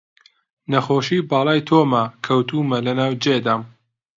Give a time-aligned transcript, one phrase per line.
[0.71, 3.61] نەخۆشی باڵای تۆمە، کەوتوومە لە ناو جێدام